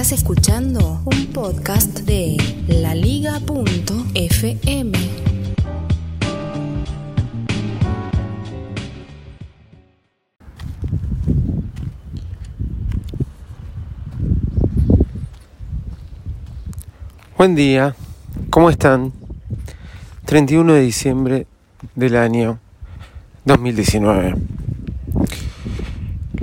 Estás 0.00 0.18
escuchando 0.20 1.02
un 1.04 1.26
podcast 1.26 2.00
de 2.06 2.38
laliga.fm. 2.68 3.32
Buen 17.36 17.54
día, 17.54 17.94
¿cómo 18.48 18.70
están? 18.70 19.12
31 20.24 20.72
de 20.72 20.80
diciembre 20.80 21.46
del 21.94 22.16
año 22.16 22.58
2019. 23.44 24.59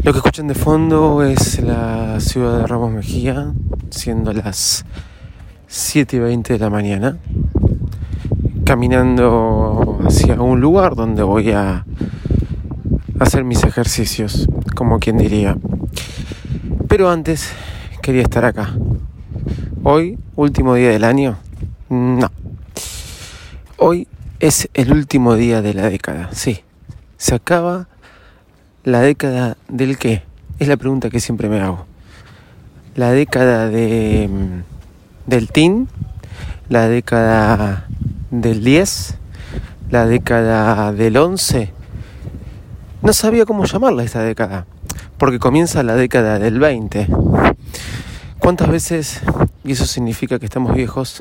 Lo 0.07 0.13
que 0.13 0.19
escuchan 0.19 0.47
de 0.47 0.55
fondo 0.55 1.21
es 1.21 1.61
la 1.61 2.21
ciudad 2.21 2.59
de 2.59 2.65
Ramos 2.65 2.91
Mejía, 2.91 3.51
siendo 3.89 4.31
las 4.31 4.85
7 5.67 6.15
y 6.15 6.19
20 6.19 6.53
de 6.53 6.59
la 6.59 6.69
mañana, 6.69 7.17
caminando 8.63 9.99
hacia 10.07 10.39
un 10.39 10.61
lugar 10.61 10.95
donde 10.95 11.23
voy 11.23 11.51
a 11.51 11.85
hacer 13.19 13.43
mis 13.43 13.65
ejercicios, 13.65 14.47
como 14.75 14.99
quien 14.99 15.17
diría. 15.17 15.57
Pero 16.87 17.09
antes 17.09 17.51
quería 18.01 18.21
estar 18.21 18.45
acá. 18.45 18.77
Hoy, 19.83 20.17
último 20.37 20.75
día 20.75 20.91
del 20.91 21.03
año, 21.03 21.37
no. 21.89 22.31
Hoy 23.75 24.07
es 24.39 24.69
el 24.73 24.93
último 24.93 25.35
día 25.35 25.61
de 25.61 25.73
la 25.73 25.89
década, 25.89 26.29
sí. 26.31 26.61
Se 27.17 27.35
acaba 27.35 27.89
la 28.83 29.01
década 29.01 29.57
del 29.67 29.97
qué? 29.97 30.23
Es 30.59 30.67
la 30.67 30.77
pregunta 30.77 31.09
que 31.09 31.19
siempre 31.19 31.49
me 31.49 31.59
hago. 31.61 31.85
La 32.95 33.11
década 33.11 33.67
mm, 33.67 34.63
del 35.25 35.51
teen, 35.51 35.87
la 36.69 36.87
década 36.87 37.87
del 38.31 38.63
10, 38.63 39.17
la 39.89 40.05
década 40.05 40.91
del 40.93 41.17
11. 41.17 41.71
No 43.01 43.13
sabía 43.13 43.45
cómo 43.45 43.65
llamarla 43.65 44.03
esta 44.03 44.21
década, 44.21 44.65
porque 45.17 45.39
comienza 45.39 45.83
la 45.83 45.95
década 45.95 46.39
del 46.39 46.59
20. 46.59 47.07
¿Cuántas 48.39 48.69
veces, 48.69 49.21
y 49.63 49.73
eso 49.73 49.85
significa 49.85 50.39
que 50.39 50.45
estamos 50.45 50.73
viejos, 50.73 51.17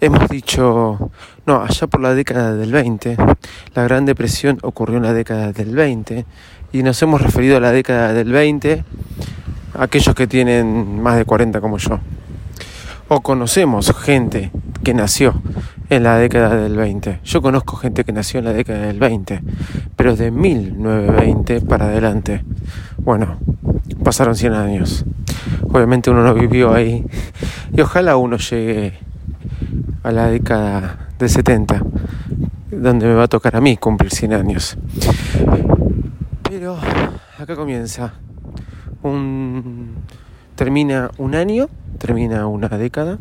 hemos 0.00 0.28
dicho, 0.28 1.10
no, 1.46 1.62
allá 1.62 1.86
por 1.86 2.00
la 2.00 2.14
década 2.14 2.54
del 2.54 2.72
20, 2.72 3.16
la 3.74 3.84
Gran 3.84 4.04
Depresión 4.04 4.58
ocurrió 4.62 4.98
en 4.98 5.04
la 5.04 5.12
década 5.12 5.52
del 5.52 5.74
20, 5.74 6.26
y 6.72 6.82
nos 6.82 7.00
hemos 7.02 7.20
referido 7.20 7.56
a 7.56 7.60
la 7.60 7.72
década 7.72 8.12
del 8.12 8.32
20, 8.32 8.84
aquellos 9.78 10.14
que 10.14 10.26
tienen 10.26 11.02
más 11.02 11.16
de 11.16 11.24
40 11.24 11.60
como 11.60 11.78
yo. 11.78 12.00
O 13.08 13.20
conocemos 13.20 13.92
gente 13.94 14.50
que 14.82 14.94
nació 14.94 15.34
en 15.90 16.02
la 16.02 16.16
década 16.16 16.56
del 16.56 16.76
20. 16.76 17.20
Yo 17.24 17.42
conozco 17.42 17.76
gente 17.76 18.04
que 18.04 18.12
nació 18.12 18.38
en 18.38 18.46
la 18.46 18.52
década 18.52 18.86
del 18.86 18.98
20, 18.98 19.42
pero 19.96 20.16
de 20.16 20.30
1920 20.30 21.60
para 21.60 21.86
adelante. 21.86 22.42
Bueno, 22.98 23.38
pasaron 24.02 24.34
100 24.34 24.54
años. 24.54 25.04
Obviamente 25.70 26.10
uno 26.10 26.22
no 26.22 26.34
vivió 26.34 26.72
ahí. 26.72 27.04
Y 27.76 27.80
ojalá 27.80 28.16
uno 28.16 28.38
llegue 28.38 28.94
a 30.02 30.12
la 30.12 30.28
década 30.28 31.08
del 31.18 31.28
70, 31.28 31.82
donde 32.72 33.06
me 33.06 33.14
va 33.14 33.24
a 33.24 33.28
tocar 33.28 33.54
a 33.54 33.60
mí 33.60 33.76
cumplir 33.76 34.10
100 34.10 34.32
años. 34.32 34.76
Pero 36.42 36.78
acá 37.38 37.54
comienza. 37.54 38.14
Un, 39.02 39.96
termina 40.54 41.10
un 41.18 41.34
año, 41.34 41.68
termina 41.98 42.46
una 42.46 42.68
década 42.68 43.18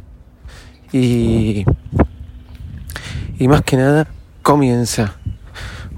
y, 0.91 1.65
y 3.37 3.47
más 3.47 3.61
que 3.63 3.77
nada 3.77 4.07
comienza 4.41 5.17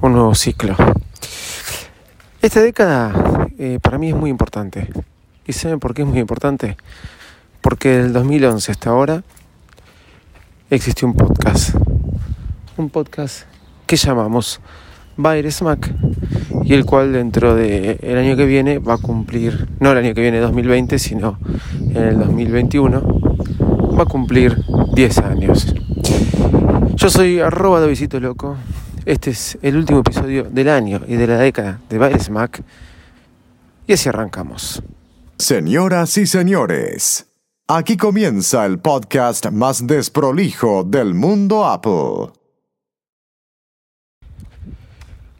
un 0.01 0.13
nuevo 0.13 0.33
ciclo. 0.35 0.75
Esta 2.41 2.61
década 2.61 3.49
eh, 3.57 3.79
para 3.81 3.97
mí 3.97 4.09
es 4.09 4.15
muy 4.15 4.29
importante. 4.29 4.89
¿Y 5.45 5.53
saben 5.53 5.79
por 5.79 5.93
qué 5.93 6.01
es 6.01 6.07
muy 6.07 6.19
importante? 6.19 6.75
Porque 7.61 7.89
del 7.89 8.13
2011 8.13 8.71
hasta 8.71 8.89
ahora 8.89 9.23
existió 10.69 11.07
un 11.07 11.13
podcast. 11.13 11.75
Un 12.75 12.89
podcast 12.89 13.43
que 13.85 13.95
llamamos 13.97 14.59
Bayer 15.15 15.51
Smack 15.51 15.93
y 16.63 16.73
el 16.73 16.85
cual 16.85 17.13
dentro 17.13 17.55
del 17.55 17.99
el 18.01 18.17
año 18.17 18.35
que 18.35 18.47
viene 18.47 18.79
va 18.79 18.95
a 18.95 18.97
cumplir, 18.97 19.69
no 19.79 19.91
el 19.91 19.99
año 19.99 20.15
que 20.15 20.21
viene 20.21 20.39
2020, 20.39 20.97
sino 20.97 21.37
en 21.79 21.97
el 21.97 22.17
2021, 22.17 23.01
va 23.95 24.03
a 24.03 24.05
cumplir 24.07 24.57
10 24.95 25.17
años. 25.19 25.75
Yo 26.95 27.09
soy 27.11 27.39
arroba 27.41 27.79
de 27.79 28.19
Loco. 28.19 28.57
Este 29.05 29.29
es 29.29 29.55
el 29.61 29.77
último 29.77 29.99
episodio 29.99 30.45
del 30.45 30.69
año 30.69 31.01
y 31.07 31.15
de 31.15 31.27
la 31.27 31.37
década 31.37 31.79
de 31.89 31.97
Bayer 31.99 32.23
Smack. 32.23 32.63
Y 33.85 33.93
así 33.93 34.09
arrancamos. 34.09 34.81
Señoras 35.37 36.17
y 36.17 36.25
señores, 36.25 37.27
aquí 37.67 37.97
comienza 37.97 38.65
el 38.65 38.79
podcast 38.79 39.51
más 39.51 39.85
desprolijo 39.85 40.83
del 40.83 41.13
mundo 41.13 41.65
Apple. 41.65 42.42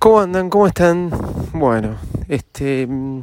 ¿Cómo 0.03 0.19
andan? 0.19 0.49
¿Cómo 0.49 0.67
están? 0.67 1.11
Bueno, 1.53 1.95
este 2.27 2.85
mm, 2.85 3.21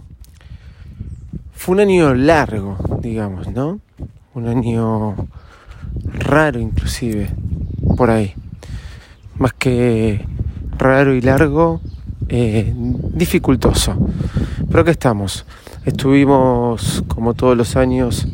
fue 1.53 1.75
un 1.75 1.81
año 1.81 2.15
largo, 2.15 2.79
digamos, 3.03 3.49
¿no? 3.49 3.81
Un 4.33 4.49
año 4.49 5.15
raro 6.05 6.59
inclusive, 6.59 7.29
por 7.99 8.09
ahí. 8.09 8.33
Más 9.37 9.53
que 9.53 10.25
raro 10.79 11.15
y 11.15 11.21
largo, 11.21 11.83
eh, 12.31 12.73
dificultoso. 12.75 13.95
Pero 14.67 14.81
aquí 14.81 14.93
estamos. 14.93 15.45
Estuvimos, 15.85 17.05
como 17.09 17.35
todos 17.35 17.59
los 17.59 17.77
años, 17.77 18.27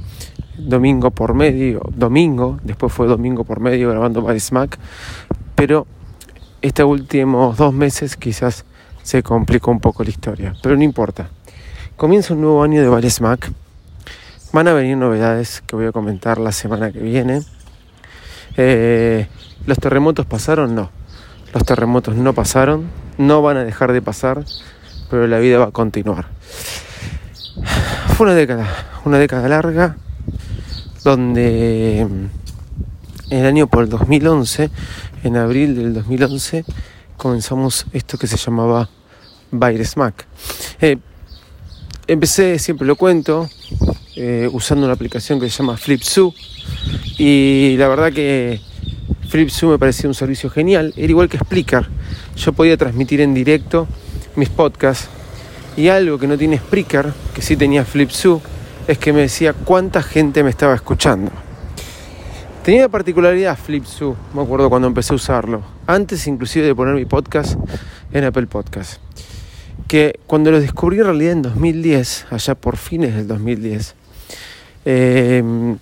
domingo 0.57 1.11
por 1.11 1.35
medio, 1.35 1.83
domingo, 1.97 2.61
después 2.63 2.93
fue 2.93 3.09
domingo 3.09 3.43
por 3.43 3.59
medio 3.59 3.91
grabando 3.91 4.23
Body 4.23 4.39
Smack, 4.39 4.79
pero 5.57 5.89
estos 6.67 6.87
últimos 6.87 7.57
dos 7.57 7.73
meses 7.73 8.17
quizás 8.17 8.65
se 9.03 9.23
complicó 9.23 9.71
un 9.71 9.79
poco 9.79 10.03
la 10.03 10.11
historia, 10.11 10.55
pero 10.63 10.77
no 10.77 10.83
importa. 10.83 11.29
Comienza 11.97 12.35
un 12.35 12.41
nuevo 12.41 12.63
año 12.63 12.83
de 12.83 12.89
Vale 12.89 13.09
Smack. 13.09 13.53
Van 14.53 14.67
a 14.67 14.73
venir 14.73 14.97
novedades 14.97 15.63
que 15.67 15.77
voy 15.77 15.87
a 15.87 15.93
comentar 15.93 16.39
la 16.39 16.51
semana 16.51 16.91
que 16.91 16.99
viene. 16.99 17.43
Eh, 18.57 19.29
¿Los 19.65 19.79
terremotos 19.79 20.27
pasaron? 20.27 20.75
No. 20.75 20.91
Los 21.55 21.65
terremotos 21.65 22.17
no 22.17 22.33
pasaron, 22.33 22.89
no 23.17 23.43
van 23.43 23.59
a 23.59 23.65
dejar 23.65 23.93
de 23.93 24.03
pasar, 24.03 24.45
pero 25.09 25.27
la 25.27 25.39
vida 25.39 25.59
va 25.59 25.67
a 25.67 25.71
continuar. 25.71 26.27
Fue 28.17 28.27
una 28.27 28.35
década, 28.35 28.67
una 29.05 29.19
década 29.19 29.49
larga, 29.49 29.97
donde 31.05 32.07
el 33.31 33.47
año 33.47 33.67
por 33.67 33.85
el 33.85 33.91
2011 33.91 34.71
en 35.25 35.37
abril 35.37 35.75
del 35.75 35.95
2011 35.95 36.65
comenzamos 37.17 37.87
esto 37.93 38.19
que 38.19 38.27
se 38.27 38.37
llamaba 38.37 38.89
Bayer 39.51 39.85
Smack. 39.85 40.27
Eh, 40.81 40.99
empecé, 42.07 42.59
siempre 42.59 42.87
lo 42.87 42.97
cuento, 42.97 43.49
eh, 44.15 44.49
usando 44.53 44.85
una 44.85 44.95
aplicación 44.95 45.41
que 45.41 45.51
se 45.51 45.59
llama 45.59 45.77
FlipSu 45.77 46.33
y 47.19 47.77
la 47.79 47.89
verdad 47.89 48.13
que 48.13 48.61
FlipSu 49.29 49.69
me 49.69 49.79
parecía 49.79 50.09
un 50.09 50.15
servicio 50.15 50.51
genial, 50.51 50.93
era 50.97 51.09
igual 51.09 51.29
que 51.29 51.39
Spreaker. 51.39 51.89
Yo 52.37 52.53
podía 52.53 52.77
transmitir 52.77 53.21
en 53.21 53.35
directo 53.35 53.89
mis 54.37 54.49
podcasts 54.49 55.09
y 55.77 55.89
algo 55.89 56.19
que 56.19 56.27
no 56.27 56.39
tiene 56.39 56.59
Spreaker, 56.59 57.13
que 57.35 57.43
sí 57.43 57.57
tenía 57.57 57.85
FlipSu, 57.85 58.41
es 58.87 58.99
que 58.99 59.13
me 59.13 59.23
decía 59.23 59.53
cuánta 59.53 60.03
gente 60.03 60.43
me 60.45 60.51
estaba 60.51 60.75
escuchando. 60.75 61.46
Tenía 62.67 62.83
la 62.83 62.89
particularidad 62.89 63.57
Flipsu, 63.57 64.17
me 64.35 64.43
acuerdo 64.43 64.69
cuando 64.69 64.89
empecé 64.89 65.13
a 65.13 65.15
usarlo, 65.15 65.63
antes 65.87 66.27
inclusive 66.27 66.67
de 66.67 66.75
poner 66.75 66.97
mi 66.97 67.05
podcast 67.05 67.57
en 68.13 68.25
Apple 68.25 68.49
Podcast. 68.49 69.01
que 69.87 70.19
cuando 70.27 70.51
lo 70.51 70.59
descubrí 70.59 70.99
en 70.99 71.05
realidad 71.05 71.33
en 71.35 71.43
2010, 71.43 72.27
allá 72.29 72.57
por 72.57 72.77
fines 72.77 73.15
del 73.15 73.29
2010, 73.29 73.95
em, 74.85 75.79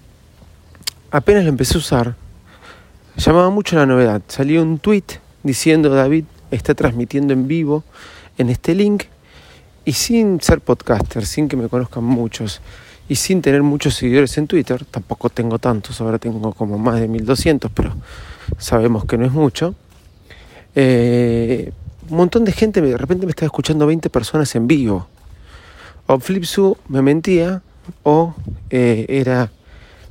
apenas 1.10 1.44
lo 1.44 1.48
empecé 1.48 1.76
a 1.76 1.78
usar, 1.78 2.16
llamaba 3.16 3.48
mucho 3.48 3.76
la 3.76 3.86
novedad. 3.86 4.20
Salió 4.28 4.60
un 4.60 4.78
tweet 4.78 5.04
diciendo 5.42 5.88
David 5.88 6.26
está 6.50 6.74
transmitiendo 6.74 7.32
en 7.32 7.48
vivo 7.48 7.82
en 8.36 8.50
este 8.50 8.74
link 8.74 9.04
y 9.86 9.92
sin 9.92 10.38
ser 10.42 10.60
podcaster, 10.60 11.24
sin 11.24 11.48
que 11.48 11.56
me 11.56 11.70
conozcan 11.70 12.04
muchos 12.04 12.60
y 13.08 13.16
sin 13.16 13.42
tener 13.42 13.62
muchos 13.62 13.94
seguidores 13.94 14.36
en 14.38 14.46
Twitter, 14.46 14.84
tampoco 14.84 15.28
tengo 15.28 15.58
tantos, 15.58 16.00
ahora 16.00 16.18
tengo 16.18 16.52
como 16.52 16.78
más 16.78 17.00
de 17.00 17.08
1200, 17.08 17.70
pero 17.70 17.94
sabemos 18.58 19.04
que 19.04 19.18
no 19.18 19.26
es 19.26 19.32
mucho. 19.32 19.74
Eh, 20.74 21.72
un 22.08 22.16
montón 22.16 22.44
de 22.44 22.52
gente 22.52 22.80
de 22.80 22.96
repente 22.96 23.26
me 23.26 23.30
estaba 23.30 23.46
escuchando 23.46 23.86
20 23.86 24.10
personas 24.10 24.54
en 24.54 24.66
vivo. 24.66 25.06
O 26.06 26.18
Flipsu 26.18 26.76
me 26.88 27.00
mentía 27.00 27.62
o 28.02 28.34
eh, 28.70 29.06
era 29.08 29.50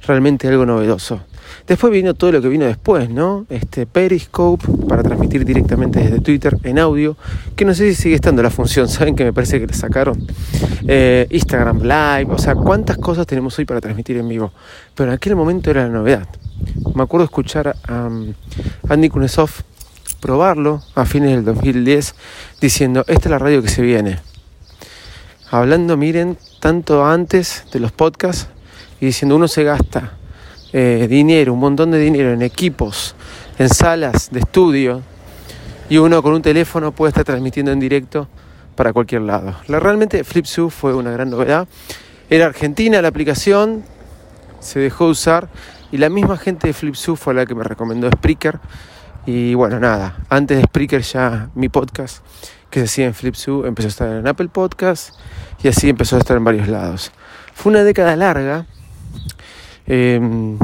realmente 0.06 0.48
algo 0.48 0.66
novedoso. 0.66 1.22
Después 1.68 1.94
vino 1.94 2.14
todo 2.14 2.32
lo 2.32 2.42
que 2.42 2.50
vino 2.50 2.66
después, 2.66 3.10
¿no? 3.10 3.46
Este 3.50 3.86
Periscope 3.86 4.66
para 4.88 5.04
transmitir 5.04 5.46
directamente 5.46 6.00
desde 6.00 6.20
Twitter 6.20 6.58
en 6.64 6.80
audio, 6.80 7.16
que 7.56 7.66
no 7.66 7.74
sé 7.74 7.94
si 7.94 8.02
sigue 8.02 8.16
estando 8.16 8.44
la 8.44 8.50
función, 8.50 8.88
saben 8.90 9.16
que 9.16 9.24
me 9.24 9.34
parece 9.34 9.60
que 9.60 9.68
le 9.68 9.74
sacaron. 9.74 10.26
Eh, 10.88 11.28
Instagram 11.30 11.82
Live, 11.82 12.28
o 12.34 12.38
sea, 12.38 12.56
cuántas 12.56 12.98
cosas 12.98 13.26
tenemos 13.26 13.58
hoy 13.60 13.66
para 13.66 13.82
transmitir 13.82 14.18
en 14.18 14.28
vivo. 14.28 14.52
Pero 14.96 15.10
en 15.10 15.16
aquel 15.16 15.36
momento 15.36 15.70
era 15.72 15.84
la 15.84 15.90
novedad. 15.90 16.28
Me 16.94 17.04
acuerdo 17.04 17.26
escuchar 17.26 17.76
a 17.88 18.08
um, 18.08 18.34
Andy 18.90 19.10
Kunesov 19.10 19.50
probarlo 20.20 20.82
a 20.96 21.06
fines 21.06 21.32
del 21.32 21.44
2010 21.46 22.16
diciendo, 22.62 23.04
esta 23.08 23.28
es 23.28 23.32
la 23.32 23.40
radio 23.40 23.62
que 23.62 23.68
se 23.68 23.82
viene. 23.82 24.20
Hablando, 25.52 25.98
miren, 25.98 26.38
tanto 26.60 27.06
antes 27.06 27.66
de 27.72 27.80
los 27.80 27.92
podcasts 27.92 28.48
y 29.00 29.08
diciendo, 29.08 29.36
uno 29.36 29.48
se 29.48 29.64
gasta 29.64 30.14
eh, 30.74 31.08
dinero, 31.10 31.54
un 31.54 31.60
montón 31.60 31.92
de 31.92 32.00
dinero 32.00 32.34
en 32.34 32.42
equipos, 32.42 33.16
en 33.58 33.70
salas 33.70 34.32
de 34.32 34.40
estudio 34.40 35.02
y 35.90 35.98
uno 35.98 36.22
con 36.22 36.34
un 36.34 36.42
teléfono 36.42 36.92
puede 36.92 37.10
estar 37.10 37.24
transmitiendo 37.24 37.72
en 37.72 37.80
directo 37.80 38.28
para 38.76 38.92
cualquier 38.92 39.22
lado. 39.22 39.56
La, 39.68 39.80
realmente 39.80 40.24
FlipZoo 40.24 40.70
fue 40.70 40.94
una 40.94 41.12
gran 41.12 41.30
novedad. 41.30 41.68
Era 42.30 42.48
argentina 42.48 43.02
la 43.02 43.08
aplicación, 43.08 43.84
se 44.60 44.80
dejó 44.80 45.06
de 45.06 45.12
usar 45.12 45.50
y 45.92 45.98
la 45.98 46.10
misma 46.10 46.38
gente 46.38 46.68
de 46.68 46.74
FlipZoo 46.74 47.16
fue 47.16 47.34
la 47.34 47.46
que 47.46 47.56
me 47.56 47.64
recomendó 47.64 48.10
Spreaker 48.10 48.60
y 49.26 49.54
bueno, 49.54 49.80
nada, 49.80 50.18
antes 50.28 50.58
de 50.58 50.64
Spreaker 50.64 51.02
ya 51.02 51.50
mi 51.56 51.70
podcast 51.70 52.26
que 52.74 52.80
se 52.80 52.86
hacía 52.86 53.06
en 53.06 53.14
Flipsoo 53.14 53.68
empezó 53.68 53.88
a 53.88 53.90
estar 53.90 54.10
en 54.10 54.28
Apple 54.28 54.50
Podcast 54.52 55.14
y 55.64 55.68
así 55.68 55.90
empezó 55.90 56.16
a 56.16 56.20
estar 56.20 56.36
en 56.36 56.44
varios 56.44 56.68
lados. 56.68 57.12
Fue 57.54 57.72
una 57.72 57.84
década 57.84 58.16
larga. 58.16 58.66
Em, 59.86 60.58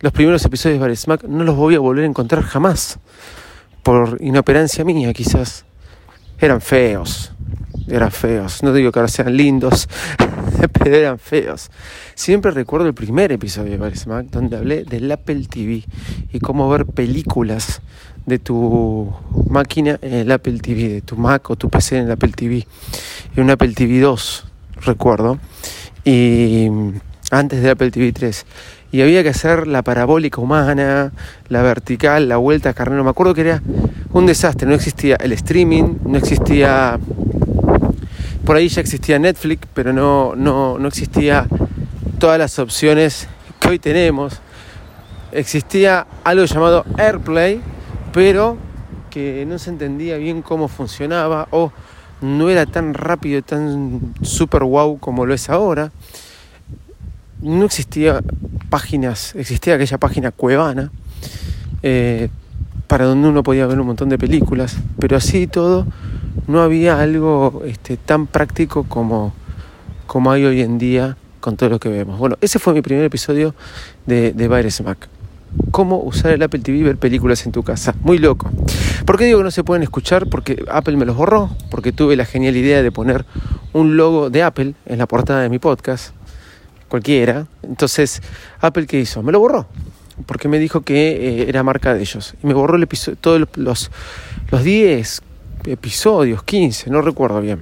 los 0.00 0.12
primeros 0.12 0.44
episodios 0.44 0.80
de 0.80 0.96
Smack 0.96 1.24
no 1.24 1.44
los 1.44 1.56
voy 1.56 1.74
a 1.74 1.78
volver 1.78 2.04
a 2.04 2.08
encontrar 2.08 2.42
jamás. 2.42 2.98
Por 3.82 4.18
inoperancia 4.20 4.84
mía, 4.84 5.12
quizás. 5.12 5.64
Eran 6.38 6.60
feos. 6.60 7.32
Eran 7.88 8.10
feos. 8.10 8.62
No 8.62 8.72
digo 8.72 8.92
que 8.92 8.98
ahora 8.98 9.08
sean 9.08 9.36
lindos, 9.36 9.88
pero 10.72 10.96
eran 10.96 11.18
feos. 11.18 11.70
Siempre 12.14 12.50
recuerdo 12.50 12.86
el 12.86 12.94
primer 12.94 13.32
episodio 13.32 13.78
de 13.78 13.96
Smack 13.96 14.26
donde 14.26 14.56
hablé 14.56 14.84
del 14.84 15.10
Apple 15.10 15.46
TV 15.48 15.84
y 16.32 16.40
cómo 16.40 16.68
ver 16.68 16.86
películas 16.86 17.80
de 18.26 18.38
tu 18.38 19.12
máquina 19.48 19.98
en 20.02 20.14
el 20.14 20.32
Apple 20.32 20.58
TV, 20.60 20.88
de 20.88 21.00
tu 21.00 21.16
Mac 21.16 21.50
o 21.50 21.56
tu 21.56 21.68
PC 21.68 21.98
en 21.98 22.06
el 22.06 22.12
Apple 22.12 22.32
TV. 22.32 22.66
Y 23.36 23.40
un 23.40 23.50
Apple 23.50 23.72
TV 23.74 24.00
2, 24.00 24.44
recuerdo. 24.84 25.38
Y 26.04 26.68
antes 27.32 27.62
del 27.62 27.72
Apple 27.72 27.90
TV 27.90 28.12
3. 28.12 28.46
Y 28.92 29.02
había 29.02 29.24
que 29.24 29.30
hacer 29.30 29.66
la 29.66 29.82
parabólica 29.82 30.40
humana, 30.40 31.10
la 31.48 31.62
vertical, 31.62 32.28
la 32.28 32.36
vuelta 32.36 32.70
a 32.70 32.74
carnero. 32.74 33.02
Me 33.02 33.10
acuerdo 33.10 33.34
que 33.34 33.40
era 33.40 33.62
un 34.12 34.26
desastre. 34.26 34.68
No 34.68 34.74
existía 34.74 35.16
el 35.16 35.32
streaming, 35.32 35.96
no 36.04 36.18
existía 36.18 37.00
por 38.44 38.56
ahí 38.56 38.68
ya 38.68 38.80
existía 38.80 39.18
Netflix, 39.18 39.68
pero 39.72 39.92
no, 39.92 40.34
no, 40.34 40.76
no 40.78 40.88
existía 40.88 41.46
todas 42.18 42.38
las 42.38 42.58
opciones 42.58 43.28
que 43.60 43.68
hoy 43.68 43.78
tenemos. 43.78 44.40
Existía 45.30 46.06
algo 46.24 46.44
llamado 46.44 46.84
AirPlay, 46.98 47.60
pero 48.12 48.56
que 49.10 49.46
no 49.46 49.58
se 49.58 49.70
entendía 49.70 50.16
bien 50.16 50.42
cómo 50.42 50.66
funcionaba 50.66 51.46
o 51.52 51.72
no 52.20 52.50
era 52.50 52.66
tan 52.66 52.94
rápido, 52.94 53.42
tan 53.42 54.12
super 54.22 54.64
wow 54.64 54.98
como 54.98 55.24
lo 55.24 55.34
es 55.34 55.48
ahora. 55.48 55.92
No 57.42 57.64
existía 57.64 58.22
páginas, 58.70 59.34
existía 59.34 59.74
aquella 59.74 59.98
página 59.98 60.30
cuevana 60.30 60.92
eh, 61.82 62.28
para 62.86 63.04
donde 63.04 63.28
uno 63.28 63.42
podía 63.42 63.66
ver 63.66 63.80
un 63.80 63.88
montón 63.88 64.08
de 64.08 64.16
películas, 64.16 64.76
pero 65.00 65.16
así 65.16 65.48
todo 65.48 65.86
no 66.46 66.62
había 66.62 67.00
algo 67.00 67.62
este, 67.66 67.96
tan 67.96 68.28
práctico 68.28 68.84
como, 68.84 69.34
como 70.06 70.30
hay 70.30 70.44
hoy 70.44 70.60
en 70.60 70.78
día 70.78 71.16
con 71.40 71.56
todo 71.56 71.68
lo 71.68 71.80
que 71.80 71.88
vemos. 71.88 72.16
Bueno, 72.16 72.36
ese 72.40 72.60
fue 72.60 72.74
mi 72.74 72.80
primer 72.80 73.04
episodio 73.04 73.56
de, 74.06 74.32
de 74.32 74.48
Virus 74.48 74.80
Mac. 74.82 75.08
Cómo 75.72 75.98
usar 75.98 76.30
el 76.30 76.42
Apple 76.42 76.60
TV 76.60 76.78
y 76.78 76.82
ver 76.84 76.96
películas 76.96 77.44
en 77.44 77.50
tu 77.50 77.64
casa. 77.64 77.94
Muy 78.02 78.18
loco. 78.18 78.50
¿Por 79.04 79.18
qué 79.18 79.24
digo 79.24 79.38
que 79.38 79.44
no 79.44 79.50
se 79.50 79.64
pueden 79.64 79.82
escuchar? 79.82 80.28
Porque 80.28 80.64
Apple 80.70 80.96
me 80.96 81.04
los 81.04 81.16
borró. 81.16 81.50
Porque 81.70 81.92
tuve 81.92 82.16
la 82.16 82.24
genial 82.24 82.56
idea 82.56 82.82
de 82.82 82.92
poner 82.92 83.26
un 83.72 83.96
logo 83.96 84.30
de 84.30 84.42
Apple 84.42 84.74
en 84.86 84.98
la 84.98 85.06
portada 85.06 85.42
de 85.42 85.48
mi 85.50 85.58
podcast. 85.58 86.14
Cualquiera. 86.92 87.46
Entonces, 87.62 88.20
Apple, 88.60 88.86
¿qué 88.86 89.00
hizo? 89.00 89.22
Me 89.22 89.32
lo 89.32 89.40
borró. 89.40 89.64
Porque 90.26 90.46
me 90.46 90.58
dijo 90.58 90.82
que 90.82 91.40
eh, 91.40 91.48
era 91.48 91.62
marca 91.62 91.94
de 91.94 92.02
ellos. 92.02 92.34
Y 92.42 92.46
me 92.46 92.52
borró 92.52 92.76
el 92.76 92.82
episodio, 92.82 93.16
todos 93.18 93.48
los, 93.56 93.90
los 94.50 94.62
10, 94.62 95.22
episodios, 95.68 96.42
15, 96.42 96.90
no 96.90 97.00
recuerdo 97.00 97.40
bien. 97.40 97.60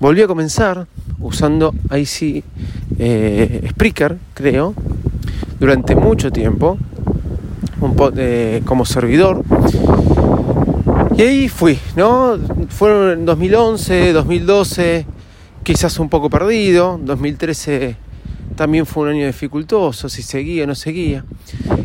Volví 0.00 0.22
a 0.22 0.26
comenzar 0.26 0.86
usando 1.18 1.74
sí 2.06 2.42
eh, 2.98 3.68
Spreaker, 3.68 4.16
creo, 4.32 4.72
durante 5.60 5.94
mucho 5.94 6.32
tiempo, 6.32 6.78
eh, 8.16 8.62
como 8.64 8.86
servidor. 8.86 9.44
Y 11.18 11.20
ahí 11.20 11.48
fui, 11.50 11.78
¿no? 11.96 12.38
Fueron 12.70 13.10
en 13.10 13.26
2011, 13.26 14.14
2012, 14.14 15.04
quizás 15.64 15.98
un 15.98 16.08
poco 16.08 16.30
perdido, 16.30 16.98
2013 17.02 18.07
también 18.58 18.86
fue 18.86 19.04
un 19.04 19.10
año 19.10 19.24
dificultoso, 19.24 20.08
si 20.08 20.20
seguía 20.20 20.64
o 20.64 20.66
no 20.66 20.74
seguía. 20.74 21.24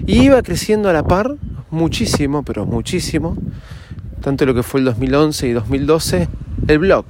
Y 0.07 0.23
iba 0.23 0.41
creciendo 0.41 0.89
a 0.89 0.93
la 0.93 1.03
par 1.03 1.35
muchísimo, 1.69 2.41
pero 2.41 2.65
muchísimo, 2.65 3.37
tanto 4.21 4.43
lo 4.47 4.55
que 4.55 4.63
fue 4.63 4.79
el 4.79 4.87
2011 4.87 5.49
y 5.49 5.51
2012, 5.51 6.27
el 6.67 6.79
blog. 6.79 7.05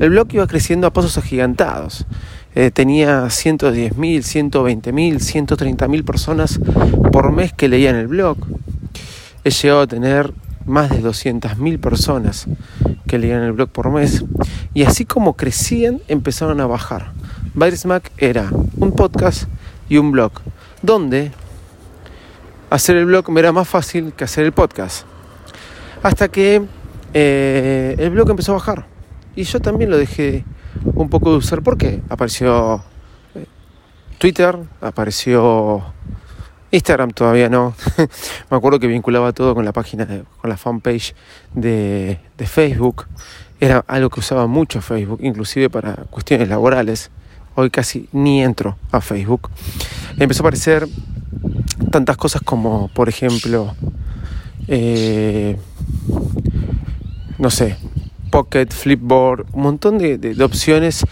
El 0.00 0.08
blog 0.08 0.28
iba 0.32 0.46
creciendo 0.46 0.86
a 0.86 0.94
pasos 0.94 1.18
agigantados. 1.18 2.06
Eh, 2.54 2.70
tenía 2.70 3.26
110.000, 3.26 3.92
120.000, 3.92 4.86
130.000 5.20 6.04
personas 6.06 6.58
por 7.12 7.32
mes 7.32 7.52
que 7.52 7.68
leían 7.68 7.96
el 7.96 8.06
blog. 8.06 8.38
He 9.44 9.50
llegado 9.50 9.82
a 9.82 9.86
tener 9.86 10.32
más 10.64 10.88
de 10.88 11.02
200.000 11.02 11.78
personas 11.80 12.46
que 13.06 13.18
leían 13.18 13.42
el 13.42 13.52
blog 13.52 13.68
por 13.68 13.90
mes. 13.90 14.24
Y 14.72 14.84
así 14.84 15.04
como 15.04 15.36
crecían, 15.36 16.00
empezaron 16.08 16.62
a 16.62 16.66
bajar. 16.66 17.12
Mac 17.56 18.12
era 18.18 18.50
un 18.76 18.92
podcast 18.92 19.44
y 19.88 19.96
un 19.96 20.12
blog, 20.12 20.30
donde 20.82 21.32
hacer 22.68 22.96
el 22.96 23.06
blog 23.06 23.30
me 23.30 23.40
era 23.40 23.50
más 23.50 23.66
fácil 23.66 24.12
que 24.12 24.24
hacer 24.24 24.44
el 24.44 24.52
podcast. 24.52 25.06
Hasta 26.02 26.28
que 26.28 26.62
eh, 27.14 27.96
el 27.98 28.10
blog 28.10 28.28
empezó 28.28 28.52
a 28.52 28.56
bajar. 28.56 28.86
Y 29.34 29.44
yo 29.44 29.60
también 29.60 29.88
lo 29.88 29.96
dejé 29.96 30.44
un 30.84 31.08
poco 31.08 31.30
de 31.30 31.38
usar 31.38 31.62
porque 31.62 32.02
apareció 32.10 32.84
eh, 33.34 33.46
Twitter, 34.18 34.58
apareció 34.82 35.82
Instagram 36.70 37.12
todavía 37.12 37.48
no. 37.48 37.74
Me 38.50 38.56
acuerdo 38.58 38.78
que 38.78 38.86
vinculaba 38.86 39.32
todo 39.32 39.54
con 39.54 39.64
la 39.64 39.72
página, 39.72 40.06
con 40.42 40.50
la 40.50 40.58
fanpage 40.58 41.14
de, 41.54 42.20
de, 42.36 42.46
Facebook. 42.46 43.06
Era 43.60 43.82
algo 43.86 44.10
que 44.10 44.20
usaba 44.20 44.46
mucho 44.46 44.82
Facebook, 44.82 45.20
inclusive 45.22 45.70
para 45.70 45.94
cuestiones 46.10 46.50
laborales. 46.50 47.10
Hoy 47.56 47.70
casi 47.70 48.06
ni 48.12 48.42
entro 48.42 48.76
a 48.92 49.00
Facebook. 49.00 49.50
Empezó 50.18 50.42
a 50.42 50.44
aparecer 50.44 50.86
tantas 51.90 52.18
cosas 52.18 52.42
como, 52.42 52.88
por 52.88 53.08
ejemplo, 53.08 53.74
eh, 54.68 55.56
no 57.38 57.48
sé, 57.48 57.78
Pocket, 58.30 58.68
Flipboard, 58.68 59.46
un 59.52 59.62
montón 59.62 59.96
de, 59.96 60.36
opciones 60.44 61.06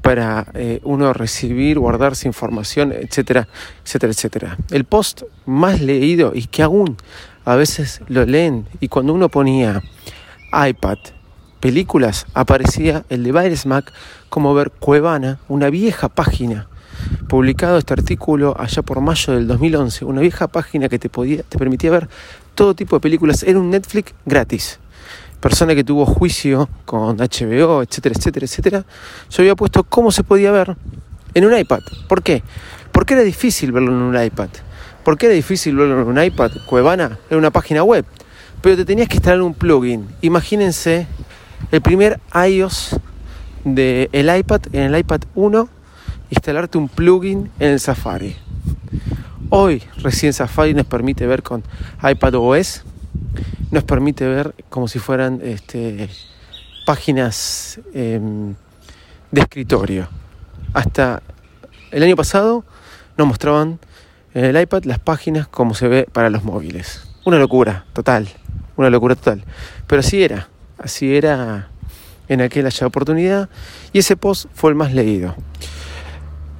para 0.00 0.46
eh, 0.54 0.80
uno 0.82 1.12
recibir, 1.12 1.78
guardarse 1.78 2.26
información, 2.26 2.92
etcétera, 2.92 3.46
etcétera, 3.84 4.12
etcétera. 4.12 4.58
El 4.70 4.84
post 4.84 5.24
más 5.44 5.82
leído 5.82 6.32
y 6.34 6.46
que 6.46 6.62
aún 6.62 6.96
a 7.44 7.54
veces 7.54 8.00
lo 8.08 8.24
leen 8.24 8.66
y 8.80 8.88
cuando 8.88 9.12
uno 9.12 9.28
ponía 9.28 9.82
iPad, 10.52 10.98
películas 11.62 12.26
aparecía 12.34 13.04
el 13.08 13.22
de 13.22 13.30
Virus 13.30 13.66
Mac 13.66 13.92
como 14.28 14.52
ver 14.52 14.72
Cuevana, 14.72 15.38
una 15.48 15.70
vieja 15.70 16.08
página. 16.08 16.66
Publicado 17.28 17.78
este 17.78 17.92
artículo 17.92 18.56
allá 18.58 18.82
por 18.82 19.00
mayo 19.00 19.32
del 19.32 19.46
2011, 19.46 20.04
una 20.04 20.20
vieja 20.20 20.48
página 20.48 20.88
que 20.88 20.98
te, 20.98 21.08
podía, 21.08 21.44
te 21.44 21.58
permitía 21.58 21.92
ver 21.92 22.08
todo 22.56 22.74
tipo 22.74 22.96
de 22.96 23.00
películas. 23.00 23.44
Era 23.44 23.60
un 23.60 23.70
Netflix 23.70 24.12
gratis. 24.26 24.80
Persona 25.38 25.76
que 25.76 25.84
tuvo 25.84 26.04
juicio 26.04 26.68
con 26.84 27.18
HBO, 27.18 27.82
etcétera, 27.82 28.16
etcétera, 28.18 28.46
etcétera. 28.46 28.84
Yo 29.30 29.42
había 29.42 29.54
puesto 29.54 29.84
cómo 29.84 30.10
se 30.10 30.24
podía 30.24 30.50
ver 30.50 30.76
en 31.32 31.44
un 31.44 31.56
iPad. 31.56 31.80
¿Por 32.08 32.24
qué? 32.24 32.42
Porque 32.90 33.14
era 33.14 33.22
difícil 33.22 33.70
verlo 33.70 33.92
en 33.92 34.02
un 34.02 34.20
iPad. 34.20 34.48
¿Por 35.04 35.16
qué 35.16 35.26
era 35.26 35.34
difícil 35.36 35.76
verlo 35.76 36.02
en 36.02 36.08
un 36.08 36.22
iPad? 36.22 36.50
Cuevana 36.66 37.18
era 37.30 37.38
una 37.38 37.52
página 37.52 37.84
web. 37.84 38.04
Pero 38.60 38.76
te 38.76 38.84
tenías 38.84 39.08
que 39.08 39.16
instalar 39.16 39.42
un 39.42 39.54
plugin. 39.54 40.08
Imagínense 40.22 41.06
el 41.70 41.80
primer 41.80 42.20
iOS 42.48 42.96
del 43.64 44.36
iPad, 44.36 44.62
en 44.72 44.94
el 44.94 44.98
iPad 44.98 45.22
1, 45.34 45.68
instalarte 46.30 46.78
un 46.78 46.88
plugin 46.88 47.50
en 47.58 47.72
el 47.72 47.80
Safari. 47.80 48.36
Hoy 49.50 49.82
recién 49.98 50.32
Safari 50.32 50.74
nos 50.74 50.86
permite 50.86 51.26
ver 51.26 51.42
con 51.42 51.62
iPad 52.02 52.34
OS, 52.34 52.84
nos 53.70 53.84
permite 53.84 54.26
ver 54.26 54.54
como 54.68 54.88
si 54.88 54.98
fueran 54.98 55.40
este, 55.42 56.08
páginas 56.86 57.80
em, 57.92 58.54
de 59.30 59.40
escritorio. 59.40 60.08
Hasta 60.72 61.22
el 61.90 62.02
año 62.02 62.16
pasado 62.16 62.64
nos 63.16 63.26
mostraban 63.26 63.78
en 64.34 64.44
el 64.44 64.60
iPad 64.60 64.84
las 64.84 64.98
páginas 64.98 65.46
como 65.48 65.74
se 65.74 65.88
ve 65.88 66.08
para 66.10 66.30
los 66.30 66.44
móviles. 66.44 67.06
Una 67.24 67.38
locura, 67.38 67.84
total, 67.92 68.28
una 68.76 68.90
locura 68.90 69.14
total. 69.14 69.44
Pero 69.86 70.00
así 70.00 70.22
era, 70.22 70.48
así 70.82 71.16
era 71.16 71.68
en 72.28 72.40
aquella 72.40 72.70
oportunidad 72.86 73.48
y 73.92 73.98
ese 73.98 74.16
post 74.16 74.46
fue 74.54 74.70
el 74.70 74.76
más 74.76 74.92
leído. 74.92 75.34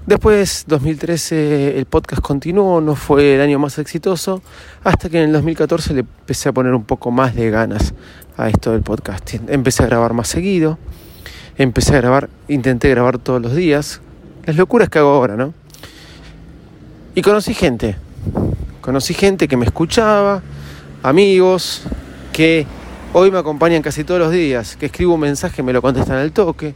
Después, 0.04 0.64
2013, 0.66 1.78
el 1.78 1.86
podcast 1.86 2.20
continuó, 2.20 2.80
no 2.80 2.96
fue 2.96 3.36
el 3.36 3.40
año 3.40 3.60
más 3.60 3.78
exitoso, 3.78 4.42
hasta 4.82 5.08
que 5.08 5.18
en 5.18 5.26
el 5.26 5.32
2014 5.32 5.94
le 5.94 6.00
empecé 6.00 6.48
a 6.48 6.52
poner 6.52 6.74
un 6.74 6.82
poco 6.82 7.12
más 7.12 7.36
de 7.36 7.50
ganas 7.50 7.94
a 8.36 8.48
esto 8.48 8.72
del 8.72 8.82
podcasting. 8.82 9.42
Empecé 9.46 9.84
a 9.84 9.86
grabar 9.86 10.12
más 10.12 10.26
seguido, 10.26 10.76
empecé 11.56 11.94
a 11.94 12.00
grabar, 12.00 12.28
intenté 12.48 12.88
grabar 12.90 13.18
todos 13.18 13.40
los 13.40 13.54
días, 13.54 14.00
las 14.44 14.56
locuras 14.56 14.88
que 14.88 14.98
hago 14.98 15.10
ahora, 15.10 15.36
¿no? 15.36 15.54
Y 17.14 17.22
conocí 17.22 17.54
gente, 17.54 17.94
conocí 18.80 19.14
gente 19.14 19.46
que 19.46 19.56
me 19.56 19.66
escuchaba, 19.66 20.42
amigos, 21.04 21.82
que 22.32 22.66
hoy 23.14 23.30
me 23.30 23.38
acompañan 23.38 23.82
casi 23.82 24.04
todos 24.04 24.20
los 24.20 24.32
días, 24.32 24.76
que 24.76 24.86
escribo 24.86 25.14
un 25.14 25.20
mensaje, 25.20 25.62
me 25.62 25.72
lo 25.72 25.82
contestan 25.82 26.16
al 26.16 26.32
toque 26.32 26.74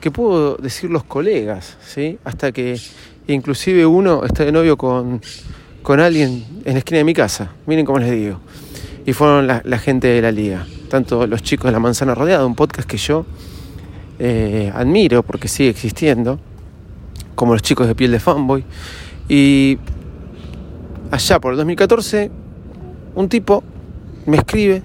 que 0.00 0.10
puedo 0.10 0.56
decir 0.56 0.90
los 0.90 1.04
colegas, 1.04 1.76
¿sí? 1.84 2.18
Hasta 2.24 2.52
que 2.52 2.80
inclusive 3.26 3.84
uno 3.84 4.24
está 4.24 4.44
de 4.44 4.52
novio 4.52 4.76
con, 4.76 5.20
con 5.82 6.00
alguien 6.00 6.44
en 6.64 6.72
la 6.72 6.78
esquina 6.78 6.98
de 6.98 7.04
mi 7.04 7.14
casa, 7.14 7.52
miren 7.66 7.84
cómo 7.84 7.98
les 7.98 8.10
digo. 8.10 8.40
Y 9.04 9.12
fueron 9.12 9.46
la, 9.46 9.78
gente 9.78 10.08
de 10.08 10.22
la 10.22 10.32
liga, 10.32 10.66
tanto 10.88 11.26
los 11.26 11.42
chicos 11.42 11.66
de 11.66 11.72
La 11.72 11.78
Manzana 11.78 12.14
Rodeada, 12.14 12.44
un 12.44 12.56
podcast 12.56 12.88
que 12.88 12.96
yo 12.96 13.24
eh, 14.18 14.72
admiro 14.74 15.22
porque 15.22 15.46
sigue 15.46 15.70
existiendo, 15.70 16.40
como 17.34 17.52
los 17.52 17.62
chicos 17.62 17.86
de 17.86 17.94
Piel 17.94 18.10
de 18.10 18.18
Fanboy. 18.18 18.64
Y 19.28 19.78
allá 21.10 21.38
por 21.38 21.52
el 21.52 21.56
2014, 21.58 22.30
un 23.14 23.28
tipo 23.28 23.62
me 24.26 24.38
escribe, 24.38 24.82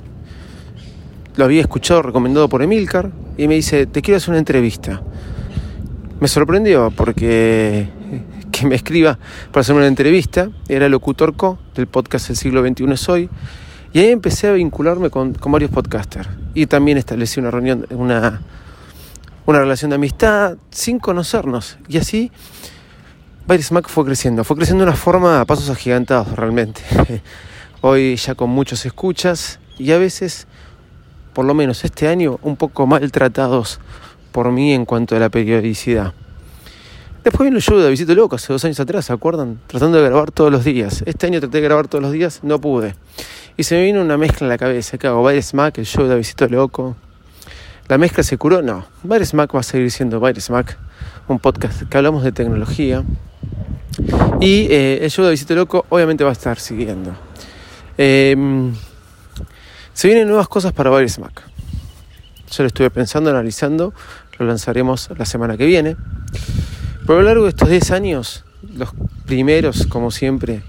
lo 1.35 1.45
había 1.45 1.61
escuchado 1.61 2.01
recomendado 2.01 2.49
por 2.49 2.61
Emilcar, 2.61 3.11
y 3.37 3.47
me 3.47 3.55
dice, 3.55 3.85
te 3.85 4.01
quiero 4.01 4.17
hacer 4.17 4.29
una 4.29 4.39
entrevista. 4.39 5.01
Me 6.19 6.27
sorprendió 6.27 6.91
porque 6.91 7.89
que 8.51 8.67
me 8.67 8.75
escriba 8.75 9.17
para 9.51 9.61
hacer 9.61 9.75
una 9.75 9.87
entrevista, 9.87 10.49
era 10.67 10.89
locutor 10.89 11.35
co 11.35 11.57
del 11.75 11.87
podcast 11.87 12.29
El 12.29 12.35
siglo 12.35 12.61
XXI 12.61 12.91
es 12.91 13.09
hoy, 13.09 13.29
y 13.93 13.99
ahí 13.99 14.09
empecé 14.09 14.47
a 14.47 14.53
vincularme 14.53 15.09
con, 15.09 15.33
varios 15.45 15.71
podcasters. 15.71 16.29
Y 16.53 16.65
también 16.65 16.97
establecí 16.97 17.39
una 17.39 17.51
reunión, 17.51 17.87
una, 17.89 18.41
una 19.45 19.59
relación 19.59 19.89
de 19.89 19.95
amistad 19.95 20.57
sin 20.69 20.99
conocernos. 20.99 21.77
Y 21.89 21.97
así 21.97 22.31
Mac 23.71 23.89
fue 23.89 24.05
creciendo, 24.05 24.45
fue 24.45 24.55
creciendo 24.55 24.85
de 24.85 24.91
una 24.91 24.97
forma 24.97 25.41
a 25.41 25.45
pasos 25.45 25.69
agigantados 25.69 26.35
realmente. 26.37 26.81
Hoy 27.81 28.15
ya 28.15 28.33
con 28.35 28.49
muchos 28.49 28.85
escuchas 28.85 29.59
y 29.77 29.91
a 29.91 29.97
veces 29.97 30.47
por 31.33 31.45
lo 31.45 31.53
menos 31.53 31.83
este 31.83 32.07
año, 32.07 32.39
un 32.41 32.55
poco 32.55 32.87
maltratados 32.87 33.79
por 34.31 34.51
mí 34.51 34.73
en 34.73 34.85
cuanto 34.85 35.15
a 35.15 35.19
la 35.19 35.29
periodicidad. 35.29 36.13
Después 37.23 37.45
vino 37.45 37.57
el 37.57 37.61
show 37.61 37.77
de 37.77 37.89
Visito 37.89 38.15
Loco 38.15 38.35
hace 38.35 38.51
dos 38.51 38.65
años 38.65 38.79
atrás, 38.79 39.05
¿se 39.05 39.13
acuerdan? 39.13 39.59
Tratando 39.67 39.99
de 39.99 40.05
grabar 40.05 40.31
todos 40.31 40.51
los 40.51 40.63
días. 40.63 41.03
Este 41.05 41.27
año 41.27 41.39
traté 41.39 41.57
de 41.57 41.63
grabar 41.63 41.87
todos 41.87 42.01
los 42.01 42.11
días, 42.11 42.39
no 42.41 42.59
pude. 42.59 42.95
Y 43.57 43.63
se 43.63 43.75
me 43.75 43.83
vino 43.83 44.01
una 44.01 44.17
mezcla 44.17 44.45
en 44.45 44.49
la 44.49 44.57
cabeza. 44.57 44.97
¿Qué 44.97 45.05
hago? 45.05 45.21
¿Baile 45.21 45.43
Smack, 45.43 45.77
el 45.77 45.85
show 45.85 46.07
de 46.07 46.15
Visito 46.15 46.47
Loco? 46.47 46.95
¿La 47.87 47.99
mezcla 47.99 48.23
se 48.23 48.37
curó? 48.37 48.63
No. 48.63 48.85
Baile 49.03 49.25
Smack 49.25 49.53
va 49.53 49.59
a 49.59 49.63
seguir 49.63 49.91
siendo 49.91 50.19
Baile 50.19 50.41
Smack, 50.41 50.77
un 51.27 51.37
podcast 51.37 51.83
que 51.83 51.97
hablamos 51.97 52.23
de 52.23 52.31
tecnología. 52.31 53.03
Y 54.39 54.67
eh, 54.71 54.99
el 55.03 55.11
show 55.11 55.23
de 55.23 55.29
Visito 55.29 55.53
Loco 55.53 55.85
obviamente 55.89 56.23
va 56.23 56.31
a 56.31 56.33
estar 56.33 56.57
siguiendo. 56.57 57.11
Eh, 57.99 58.35
se 60.01 60.07
vienen 60.07 60.27
nuevas 60.27 60.47
cosas 60.47 60.73
para 60.73 60.89
Virus 60.89 61.19
Mac. 61.19 61.43
Yo 62.49 62.63
lo 62.63 62.67
estuve 62.67 62.89
pensando, 62.89 63.29
analizando, 63.29 63.93
lo 64.39 64.47
lanzaremos 64.47 65.11
la 65.15 65.25
semana 65.25 65.57
que 65.57 65.67
viene. 65.67 65.95
Pero 67.05 67.19
a 67.19 67.21
lo 67.21 67.27
largo 67.27 67.43
de 67.43 67.49
estos 67.49 67.69
10 67.69 67.91
años, 67.91 68.43
los 68.73 68.89
primeros, 69.27 69.85
como 69.85 70.09
siempre, 70.09 70.63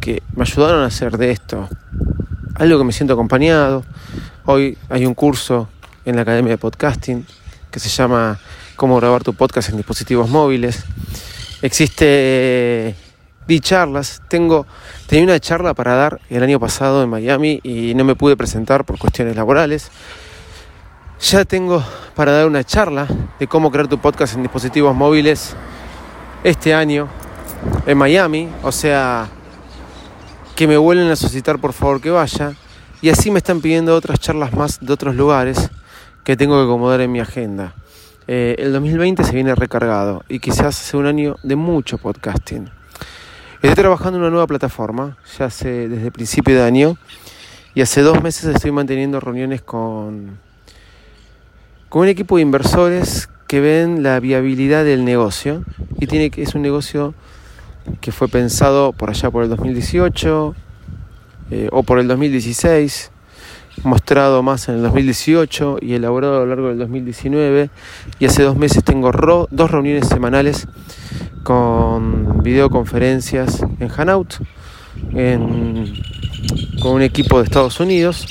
que 0.00 0.22
me 0.36 0.44
ayudaron 0.44 0.84
a 0.84 0.86
hacer 0.86 1.18
de 1.18 1.32
esto 1.32 1.68
algo 2.54 2.78
que 2.78 2.84
me 2.84 2.92
siento 2.92 3.14
acompañado. 3.14 3.82
Hoy 4.44 4.78
hay 4.88 5.04
un 5.04 5.14
curso 5.14 5.68
en 6.04 6.14
la 6.14 6.22
Academia 6.22 6.52
de 6.52 6.58
Podcasting 6.58 7.26
que 7.72 7.80
se 7.80 7.88
llama 7.88 8.38
Cómo 8.76 9.00
grabar 9.00 9.24
tu 9.24 9.34
podcast 9.34 9.70
en 9.70 9.78
dispositivos 9.78 10.30
móviles. 10.30 10.84
Existe 11.60 12.94
di 13.50 13.60
charlas. 13.60 14.22
Tengo, 14.28 14.64
tenía 15.06 15.24
una 15.24 15.40
charla 15.40 15.74
para 15.74 15.94
dar 15.96 16.20
el 16.30 16.42
año 16.42 16.60
pasado 16.60 17.02
en 17.02 17.10
Miami 17.10 17.60
y 17.64 17.94
no 17.94 18.04
me 18.04 18.14
pude 18.14 18.36
presentar 18.36 18.84
por 18.84 18.96
cuestiones 18.96 19.34
laborales. 19.34 19.90
Ya 21.20 21.44
tengo 21.44 21.84
para 22.14 22.32
dar 22.32 22.46
una 22.46 22.62
charla 22.62 23.08
de 23.38 23.46
cómo 23.48 23.70
crear 23.70 23.88
tu 23.88 23.98
podcast 23.98 24.36
en 24.36 24.42
dispositivos 24.42 24.94
móviles 24.94 25.56
este 26.44 26.72
año 26.72 27.08
en 27.86 27.98
Miami. 27.98 28.48
O 28.62 28.70
sea, 28.70 29.28
que 30.54 30.68
me 30.68 30.76
vuelven 30.76 31.10
a 31.10 31.16
solicitar 31.16 31.58
por 31.58 31.72
favor 31.72 32.00
que 32.00 32.10
vaya. 32.10 32.52
Y 33.02 33.08
así 33.08 33.32
me 33.32 33.38
están 33.38 33.60
pidiendo 33.60 33.96
otras 33.96 34.20
charlas 34.20 34.52
más 34.52 34.78
de 34.80 34.92
otros 34.92 35.16
lugares 35.16 35.70
que 36.22 36.36
tengo 36.36 36.56
que 36.56 36.64
acomodar 36.64 37.00
en 37.00 37.10
mi 37.10 37.18
agenda. 37.18 37.74
Eh, 38.28 38.54
el 38.58 38.72
2020 38.72 39.24
se 39.24 39.32
viene 39.32 39.54
recargado 39.56 40.22
y 40.28 40.38
quizás 40.38 40.76
sea 40.76 41.00
un 41.00 41.06
año 41.06 41.36
de 41.42 41.56
mucho 41.56 41.98
podcasting. 41.98 42.79
Estoy 43.62 43.74
trabajando 43.74 44.16
en 44.16 44.22
una 44.22 44.30
nueva 44.30 44.46
plataforma, 44.46 45.18
ya 45.38 45.44
hace 45.44 45.86
desde 45.86 46.10
principio 46.10 46.54
de 46.54 46.62
año, 46.62 46.96
y 47.74 47.82
hace 47.82 48.00
dos 48.00 48.22
meses 48.22 48.46
estoy 48.46 48.72
manteniendo 48.72 49.20
reuniones 49.20 49.60
con, 49.60 50.38
con 51.90 52.00
un 52.00 52.08
equipo 52.08 52.36
de 52.36 52.42
inversores 52.42 53.28
que 53.46 53.60
ven 53.60 54.02
la 54.02 54.18
viabilidad 54.18 54.82
del 54.82 55.04
negocio, 55.04 55.62
y 55.98 56.06
tiene 56.06 56.30
es 56.34 56.54
un 56.54 56.62
negocio 56.62 57.12
que 58.00 58.12
fue 58.12 58.28
pensado 58.28 58.94
por 58.94 59.10
allá 59.10 59.30
por 59.30 59.42
el 59.42 59.50
2018 59.50 60.54
eh, 61.50 61.68
o 61.70 61.82
por 61.82 61.98
el 61.98 62.08
2016, 62.08 63.10
mostrado 63.82 64.42
más 64.42 64.70
en 64.70 64.76
el 64.76 64.82
2018 64.84 65.80
y 65.82 65.92
elaborado 65.92 66.36
a 66.36 66.40
lo 66.40 66.46
largo 66.46 66.68
del 66.68 66.78
2019, 66.78 67.68
y 68.20 68.24
hace 68.24 68.42
dos 68.42 68.56
meses 68.56 68.82
tengo 68.82 69.12
dos 69.50 69.70
reuniones 69.70 70.08
semanales 70.08 70.66
con 71.42 72.42
videoconferencias 72.42 73.62
en 73.78 73.90
Hanout 73.96 74.34
con 76.82 76.92
un 76.92 77.02
equipo 77.02 77.38
de 77.38 77.44
Estados 77.44 77.80
Unidos 77.80 78.26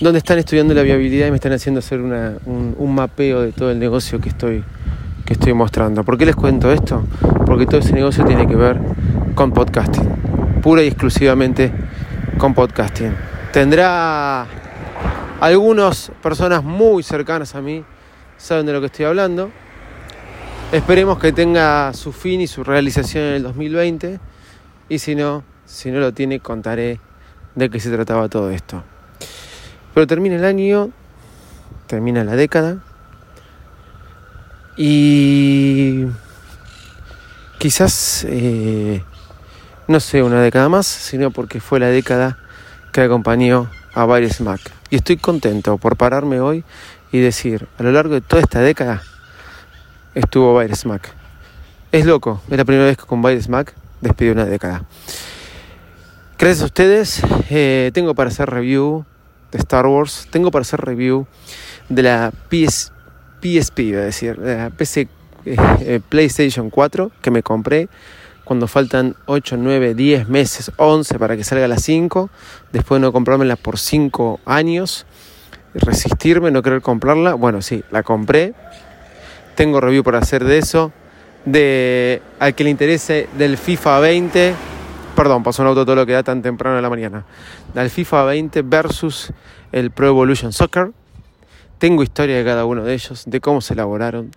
donde 0.00 0.18
están 0.18 0.38
estudiando 0.38 0.74
la 0.74 0.82
viabilidad 0.82 1.26
y 1.26 1.30
me 1.30 1.36
están 1.36 1.52
haciendo 1.52 1.80
hacer 1.80 2.00
un, 2.00 2.94
mapeo 2.94 3.42
de 3.42 3.52
todo 3.52 3.70
el 3.70 3.78
negocio 3.78 4.20
que 4.20 4.28
estoy, 4.28 4.64
que 5.24 5.32
estoy 5.32 5.52
mostrando. 5.54 6.04
¿Por 6.04 6.16
qué 6.16 6.26
les 6.26 6.36
cuento 6.36 6.70
esto? 6.70 7.04
Porque 7.46 7.66
todo 7.66 7.80
ese 7.80 7.92
negocio 7.92 8.24
tiene 8.24 8.46
que 8.46 8.54
ver 8.54 8.78
con 9.34 9.52
podcasting, 9.52 10.08
pura 10.62 10.82
y 10.82 10.86
exclusivamente 10.86 11.72
con 12.38 12.54
podcasting. 12.54 13.12
Tendrá 13.52 14.46
algunas 15.40 16.12
personas 16.22 16.62
muy 16.62 17.02
cercanas 17.02 17.54
a 17.54 17.60
mí, 17.60 17.84
saben 18.36 18.66
de 18.66 18.72
lo 18.72 18.80
que 18.80 18.86
estoy 18.86 19.06
hablando, 19.06 19.50
Esperemos 20.70 21.18
que 21.18 21.32
tenga 21.32 21.94
su 21.94 22.12
fin 22.12 22.42
y 22.42 22.46
su 22.46 22.62
realización 22.62 23.24
en 23.24 23.34
el 23.36 23.42
2020 23.42 24.20
y 24.90 24.98
si 24.98 25.14
no, 25.14 25.42
si 25.64 25.90
no 25.90 25.98
lo 25.98 26.12
tiene, 26.12 26.40
contaré 26.40 27.00
de 27.54 27.70
qué 27.70 27.80
se 27.80 27.90
trataba 27.90 28.28
todo 28.28 28.50
esto. 28.50 28.84
Pero 29.94 30.06
termina 30.06 30.36
el 30.36 30.44
año 30.44 30.90
termina 31.86 32.22
la 32.22 32.36
década 32.36 32.80
y 34.76 36.04
quizás 37.58 38.26
eh, 38.28 39.02
no 39.86 40.00
sé 40.00 40.22
una 40.22 40.42
década 40.42 40.68
más, 40.68 40.86
sino 40.86 41.30
porque 41.30 41.60
fue 41.60 41.80
la 41.80 41.88
década 41.88 42.36
que 42.92 43.00
acompañó 43.00 43.70
a 43.94 44.04
Virus 44.04 44.42
Mac. 44.42 44.60
Y 44.90 44.96
estoy 44.96 45.16
contento 45.16 45.78
por 45.78 45.96
pararme 45.96 46.40
hoy 46.40 46.62
y 47.10 47.20
decir, 47.20 47.66
a 47.78 47.82
lo 47.82 47.90
largo 47.90 48.12
de 48.12 48.20
toda 48.20 48.42
esta 48.42 48.60
década 48.60 49.02
estuvo 50.18 50.58
Virus 50.58 50.86
Mac. 50.86 51.14
Es 51.92 52.04
loco, 52.04 52.42
es 52.50 52.56
la 52.56 52.64
primera 52.64 52.86
vez 52.86 52.96
que 52.96 53.04
con 53.04 53.22
Virus 53.22 53.48
Mac 53.48 53.74
despidió 54.00 54.32
una 54.32 54.44
década. 54.44 54.84
Gracias 56.38 56.62
a 56.62 56.66
ustedes, 56.66 57.22
eh, 57.50 57.90
tengo 57.94 58.14
para 58.14 58.28
hacer 58.28 58.48
review 58.50 59.04
de 59.50 59.58
Star 59.58 59.86
Wars, 59.86 60.28
tengo 60.30 60.50
para 60.50 60.62
hacer 60.62 60.80
review 60.80 61.26
de 61.88 62.02
la 62.02 62.32
PS, 62.48 62.92
PSP, 63.40 63.78
iba 63.80 64.00
a 64.00 64.04
decir, 64.04 64.36
de 64.36 64.56
la 64.56 64.70
PC, 64.70 65.08
eh, 65.44 65.56
eh, 65.80 66.00
PlayStation 66.06 66.70
4 66.70 67.10
que 67.22 67.30
me 67.30 67.42
compré 67.42 67.88
cuando 68.44 68.66
faltan 68.66 69.14
8, 69.26 69.56
9, 69.58 69.94
10 69.94 70.28
meses, 70.28 70.72
11 70.76 71.18
para 71.18 71.36
que 71.36 71.44
salga 71.44 71.68
la 71.68 71.78
5, 71.78 72.30
después 72.72 73.00
de 73.00 73.06
no 73.06 73.12
comprármela 73.12 73.56
por 73.56 73.78
5 73.78 74.40
años, 74.46 75.06
resistirme, 75.74 76.50
no 76.50 76.62
querer 76.62 76.80
comprarla, 76.80 77.34
bueno, 77.34 77.62
sí, 77.62 77.84
la 77.90 78.02
compré, 78.02 78.54
tengo 79.58 79.80
review 79.80 80.04
por 80.04 80.14
hacer 80.14 80.44
de 80.44 80.58
eso, 80.58 80.92
de 81.44 82.22
al 82.38 82.54
que 82.54 82.62
le 82.62 82.70
interese 82.70 83.28
del 83.36 83.58
FIFA 83.58 83.98
20, 83.98 84.54
perdón, 85.16 85.42
pasó 85.42 85.62
un 85.62 85.68
auto 85.68 85.84
todo 85.84 85.96
lo 85.96 86.06
que 86.06 86.12
da 86.12 86.22
tan 86.22 86.42
temprano 86.42 86.76
en 86.76 86.82
la 86.84 86.88
mañana, 86.88 87.24
del 87.74 87.90
FIFA 87.90 88.22
20 88.22 88.62
versus 88.62 89.32
el 89.72 89.90
Pro 89.90 90.06
Evolution 90.06 90.52
Soccer, 90.52 90.92
tengo 91.78 92.04
historia 92.04 92.36
de 92.36 92.44
cada 92.44 92.66
uno 92.66 92.84
de 92.84 92.94
ellos, 92.94 93.24
de 93.26 93.40
cómo 93.40 93.60
se 93.60 93.74
elaboraron. 93.74 94.30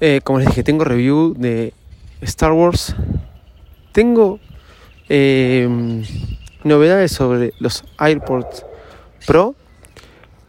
Eh, 0.00 0.20
como 0.22 0.38
les 0.38 0.46
dije, 0.46 0.62
tengo 0.62 0.84
review 0.84 1.34
de 1.36 1.74
Star 2.20 2.52
Wars. 2.52 2.94
Tengo 3.90 4.38
eh, 5.08 5.68
novedades 6.62 7.10
sobre 7.10 7.52
los 7.58 7.82
AirPods 7.98 8.64
Pro 9.26 9.56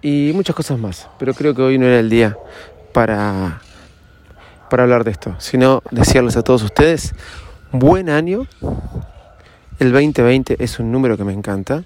y 0.02 0.32
muchas 0.34 0.56
cosas 0.56 0.80
más, 0.80 1.10
pero 1.20 1.34
creo 1.34 1.54
que 1.54 1.62
hoy 1.62 1.78
no 1.78 1.86
era 1.86 2.00
el 2.00 2.10
día 2.10 2.38
para, 2.94 3.62
para 4.70 4.84
hablar 4.84 5.04
de 5.04 5.12
esto, 5.12 5.36
sino 5.40 5.82
desearles 5.92 6.38
a 6.38 6.44
todos 6.44 6.64
ustedes 6.64 7.14
buen 7.72 8.10
año. 8.10 8.48
El 9.80 9.92
2020 9.92 10.58
es 10.64 10.80
un 10.80 10.92
número 10.92 11.18
que 11.18 11.24
me 11.24 11.34
encanta. 11.34 11.84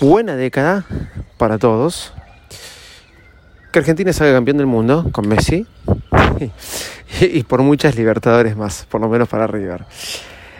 Buena 0.00 0.36
década 0.36 0.84
para 1.38 1.58
todos. 1.58 2.12
Que 3.72 3.78
Argentina 3.78 4.12
salga 4.12 4.34
campeón 4.34 4.58
del 4.58 4.66
mundo 4.66 5.08
con 5.12 5.28
Messi. 5.28 5.66
y 7.20 7.42
por 7.44 7.62
muchas 7.62 7.96
Libertadores 7.96 8.56
más, 8.56 8.86
por 8.90 9.00
lo 9.00 9.08
menos 9.08 9.28
para 9.28 9.46
River. 9.46 9.84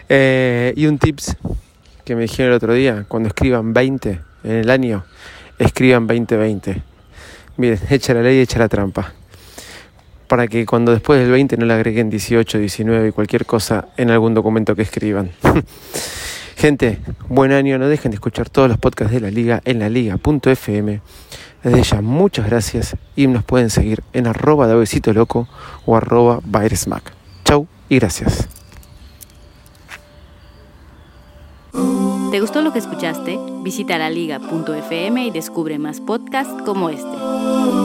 Eh, 0.09 0.73
y 0.75 0.85
un 0.87 0.97
tips 0.97 1.35
que 2.03 2.15
me 2.15 2.23
dijeron 2.23 2.51
el 2.51 2.57
otro 2.57 2.73
día, 2.73 3.05
cuando 3.07 3.27
escriban 3.27 3.73
20 3.73 4.21
en 4.43 4.51
el 4.51 4.69
año, 4.69 5.03
escriban 5.57 6.07
2020. 6.07 6.81
Miren, 7.57 7.79
echa 7.89 8.13
la 8.13 8.21
ley, 8.21 8.39
echa 8.39 8.59
la 8.59 8.69
trampa. 8.69 9.13
Para 10.27 10.47
que 10.47 10.65
cuando 10.65 10.91
después 10.91 11.19
del 11.19 11.31
20 11.31 11.57
no 11.57 11.65
le 11.65 11.73
agreguen 11.73 12.09
18, 12.09 12.57
19 12.57 13.09
y 13.09 13.11
cualquier 13.11 13.45
cosa 13.45 13.89
en 13.97 14.09
algún 14.09 14.33
documento 14.33 14.75
que 14.75 14.81
escriban. 14.81 15.31
Gente, 16.55 16.99
buen 17.27 17.51
año, 17.51 17.77
no 17.77 17.87
dejen 17.87 18.11
de 18.11 18.15
escuchar 18.15 18.49
todos 18.49 18.69
los 18.69 18.77
podcasts 18.77 19.13
de 19.13 19.19
la 19.19 19.29
liga 19.29 19.61
en 19.65 19.79
la 19.79 19.89
liga.fm. 19.89 21.01
Desde 21.63 21.83
ya, 21.83 22.01
muchas 22.01 22.45
gracias 22.47 22.95
y 23.15 23.27
nos 23.27 23.43
pueden 23.43 23.69
seguir 23.69 24.03
en 24.13 24.27
arroba 24.27 24.67
de 24.67 25.13
loco 25.13 25.47
o 25.85 25.97
arroba 25.97 26.39
Chau 26.43 27.01
Chau 27.43 27.67
y 27.89 27.99
gracias. 27.99 28.47
¿Te 32.31 32.41
gustó 32.41 32.61
lo 32.61 32.73
que 32.73 32.79
escuchaste? 32.79 33.39
Visita 33.63 33.97
la 33.97 34.09
liga.fm 34.09 35.25
y 35.25 35.31
descubre 35.31 35.79
más 35.79 36.01
podcasts 36.01 36.53
como 36.65 36.89
este. 36.89 37.84